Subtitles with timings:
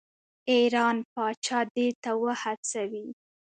[0.51, 3.05] ایران پاچا دې ته وهڅوي.